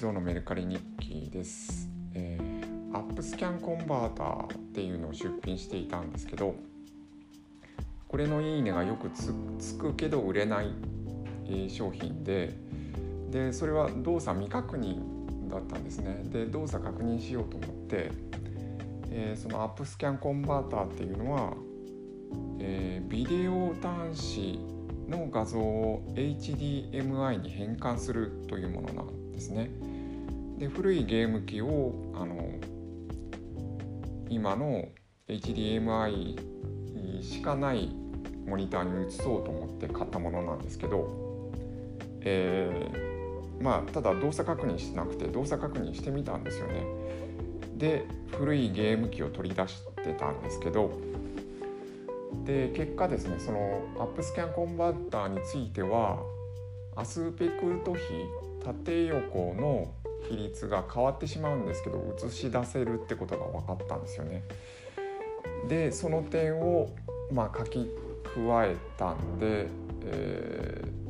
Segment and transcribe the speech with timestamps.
[0.00, 6.54] ゾウのメルカリ日記です、えー、アップスキャンコンバーターっていうのを出品していたんですけど
[8.08, 9.34] これのいいねがよくつ
[9.76, 10.72] くけど売れない、
[11.44, 12.54] えー商品で
[13.30, 15.02] でそれは動作未確認
[15.50, 18.10] だったんですねで動作確認しようと思って、
[19.10, 21.52] えーそのアップスキャンコンバーターっていうのは、
[22.58, 24.58] えービデオ端子
[25.10, 29.89] の画像を HDMI に変換するというものなんですね。
[30.60, 32.50] で古いゲーム機をあの
[34.28, 34.84] 今の
[35.26, 37.88] HDMI しかない
[38.46, 41.50] モニターに移そうと思って買ったものなんですけど、
[42.20, 43.10] えー
[43.60, 46.82] まあただ動作確認してなくて動作確認してみたんですよね。
[47.76, 50.98] で古いゲーム機を取り出してたんですけど
[52.44, 56.22] で結果ですねそのアップスキャンコンバーターについては
[56.96, 58.00] アスペクト比
[58.64, 59.94] 縦横の
[60.28, 64.42] 比率が変わってしまうんですけど映し出せるってことが分かったんですよね。
[65.68, 66.90] でその点を
[67.32, 67.90] まあ書き
[68.34, 69.66] 加えたんで、
[70.04, 71.00] えー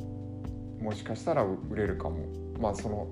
[0.81, 2.25] もしかしたら売れるかも
[2.59, 3.07] まあその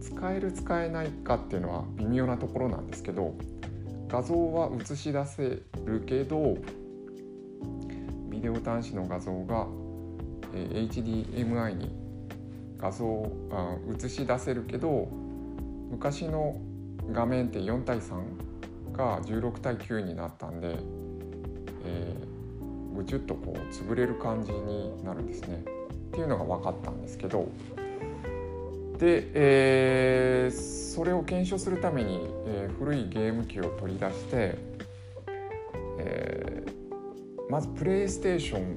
[0.00, 3.34] 使える使えないかっていうのは微妙なところなんですけど
[4.08, 6.56] 画像は映し出せるけど
[8.30, 9.66] ビデオ端子の画像が、
[10.54, 11.90] えー HDMI に
[12.78, 15.08] 画像あ映し出せるけど
[15.90, 16.56] 昔の
[17.12, 20.76] 画面って4対3が16対9になったんで、
[21.84, 25.64] えー、ぐちゅっとこう潰れる感じになるんですね。
[25.64, 27.48] っていうのが分かったんですけど。
[28.98, 34.58] で、えーそれを検証するために、えー古いゲーム機を取り出して、
[35.98, 38.76] えーまずプレイステーション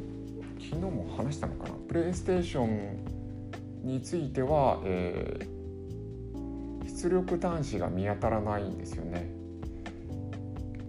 [0.59, 1.75] 昨日も話したのかな？
[1.87, 5.52] プレイステーションについては、えー
[7.03, 9.25] 出力端子が見当たらないんですよね、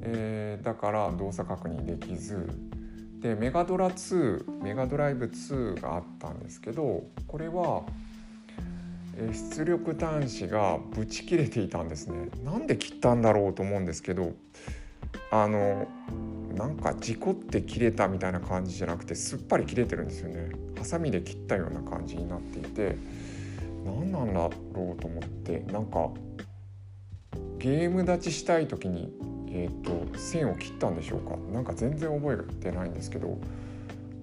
[0.03, 2.49] えーだから動作確認できず
[3.19, 7.83] でメガドラ2メガドライブ2があったんですけどこれは、
[9.17, 12.29] え出力端子がブチ切れていたんですね。
[12.45, 14.33] なんで切ったんだろうと思うんですけど
[15.31, 15.89] あの
[16.55, 20.51] なんか事故って切れたみたいな感じじゃなくてすっぱり切れてるんですよね。
[20.79, 22.97] ハサミで切ったような感じになっていて
[23.85, 26.11] 何なんだろうと思ってなんか
[27.59, 29.13] ゲーム立ちしたい時に、
[29.49, 33.39] えー、と線を切ったんでしょうかなんか全然覚えてないんですけど、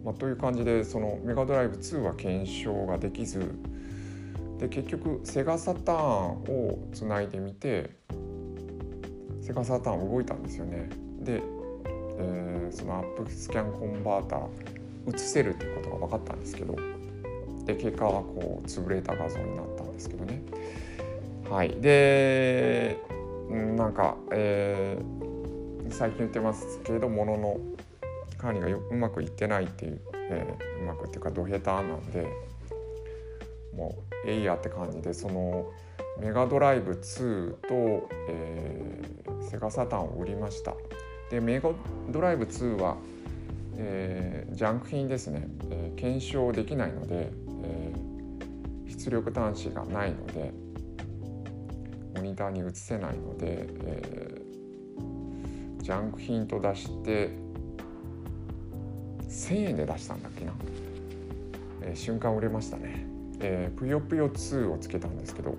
[0.04, 3.56] まあ、という感じでそのメガドライブ2は検証ができず
[4.60, 7.90] で結局セガサターンをつないでみて
[9.42, 10.88] セガサターン動いたんですよね。
[11.20, 11.42] で、
[12.20, 16.76] えーそのアップスキャンコンバーター映せるっていうことが分かったんですけど
[17.76, 20.42] で結果はこう潰れた画像になったんですけどね。
[21.50, 22.98] はい、で
[23.50, 25.32] なんか、えー
[25.90, 27.58] 最近言ってますけれどものの
[28.38, 32.28] 管理がうまくいってないっていう、えーうまくっていうかド下手なんで
[33.76, 35.70] もうえいやって感じでその
[36.18, 40.76] メガドライブ2と、えーセガサタンを売りました。
[41.30, 41.72] でメガ
[42.10, 42.96] ドライブ2は、
[43.76, 47.32] えージャンク品ですね、えー検証できないので、
[49.04, 50.54] 出力端子がないので
[52.16, 54.42] モニターに映せないので、えー
[55.82, 57.32] ジャンク品と出して
[59.28, 60.54] 1000円で出したんだっけな、
[61.82, 63.08] えー瞬間売れましたね、
[63.40, 65.58] えーぷよぷよ2をつけたんですけど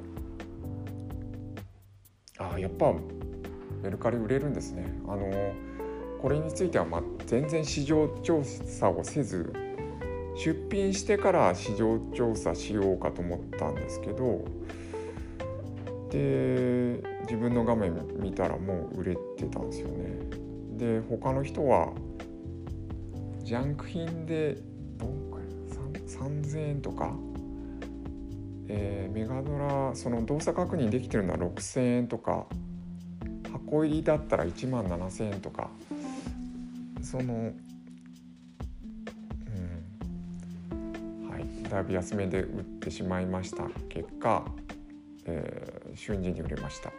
[2.39, 2.95] あやっぱ
[3.83, 4.87] メルカリ売れるんですね。
[5.09, 5.73] あのー
[6.23, 9.53] これについては、まあ、全然市場調査をせず
[10.45, 14.45] 出品してから市場調査しようかと思ったんですけど
[16.11, 20.19] で自分の画面見たらもう売れてたんですよね。
[20.77, 21.93] で他の人は
[23.45, 24.59] ジャンク品で
[26.09, 27.15] 3000円とか、
[28.69, 32.47] えーメガドラその動作確認できてるのは6000円とか
[33.53, 35.71] 箱入りだったら1万7000円とか
[37.03, 37.53] その
[41.73, 44.45] だいぶ安めで売ってしまいました結果、
[45.25, 46.91] えー瞬時に売れました。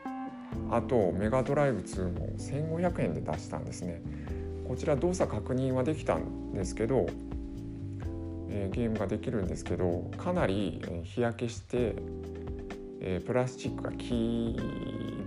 [0.69, 4.01] あとメガドライブ2も1500円で出したんですね。
[4.67, 7.07] こちら動作確認はできたんですけど、
[8.49, 11.95] えーゲームができるんですけどかなりえ日焼けして、
[12.99, 14.57] えープラスチックが黄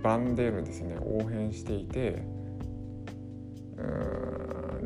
[0.03, 0.95] ばんでるんですね。
[0.95, 2.21] 横変していて
[3.77, 4.36] うーん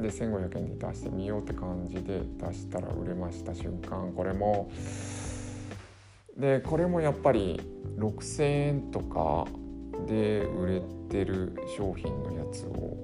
[0.02, 4.70] で1500円で出してみようって感じで出したら売れました瞬間これも。
[6.38, 7.60] でこれもやっぱり
[7.98, 9.46] 6,000円とか
[10.08, 12.98] で売れてる商品のやつを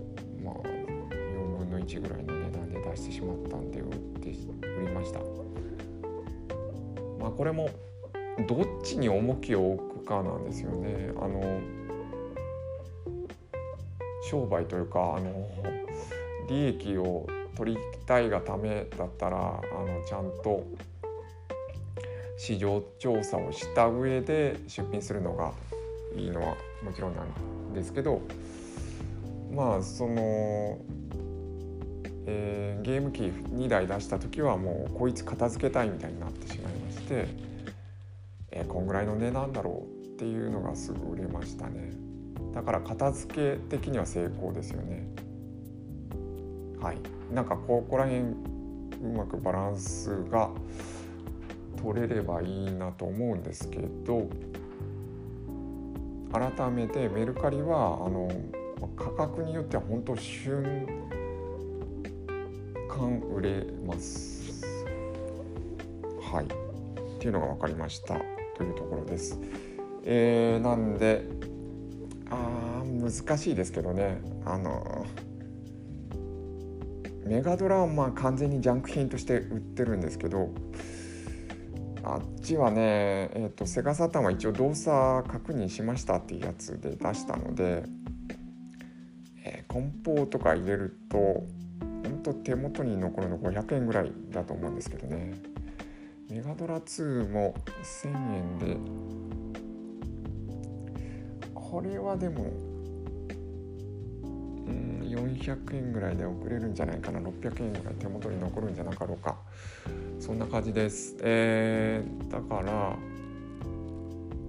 [0.44, 5.20] まあ4分の1ぐらいの値段で出してしまったんで売って売りました。
[7.20, 7.70] まあこれも
[8.48, 11.12] どっちに重きを置くかなんですよね。
[11.18, 11.60] あの
[14.30, 15.50] 商売というかあの
[16.48, 20.64] 利益を取りたいがためだったらあのちゃんと
[22.38, 25.52] 市場調査をした上で出品するのが
[26.16, 28.22] いいのはもちろんなんですけど
[29.52, 30.78] まあその、
[32.28, 37.28] えー、ゲーム機2台出した時はもうこいつ片付けたいみたいになってしまいまして、
[38.52, 41.92] えー、こんぐらいの値段だろうっていうのがすぐ売れましたね。
[42.54, 45.08] だから片付け的には成功ですよね。
[46.82, 46.98] はい
[47.34, 48.34] なんかここら辺う
[49.16, 50.50] まくバランスが
[51.82, 54.28] 取れればいいなと思うんですけど
[56.32, 58.30] 改めてメルカリはあの
[58.96, 60.88] 価格によっては本当瞬
[62.90, 64.38] 間売れます。
[66.32, 68.20] はいっていうのが分かりました
[68.58, 69.40] というところです。
[70.04, 71.24] えー、なんで
[72.30, 75.06] あ難しいですけどねあの
[77.28, 80.50] メガドラはまあ完全にジャンク品として売ってるんですけど
[82.04, 87.84] あっちはね、えーと、セガサタンは一応動作確認しましたっていうやつで出したので、
[89.44, 95.34] えー、梱包とか入れると本当手元に残るの500円ぐらいだと思うんですけどね。
[96.30, 97.54] メガドラ2も
[98.04, 98.78] 1000円で
[101.54, 102.52] これはでも
[104.68, 109.38] うん400円ぐらいで送れるんじゃないかな600円ぐらい手元に残るんじゃなかろうか
[110.20, 111.16] そんな感じです。
[111.22, 112.98] えー、だから、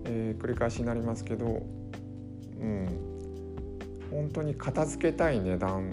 [0.05, 2.89] えー、繰り返しになりますけど、うん、
[4.11, 5.91] 本当に片付けたい値段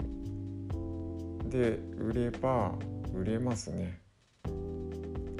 [1.50, 2.72] で売れば
[3.14, 4.00] 売れますね。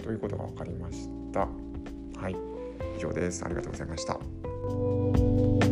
[0.02, 1.48] ということが分かりました。
[2.20, 2.36] はい、
[2.96, 3.44] 以上です。
[3.44, 5.65] ありがとうございました。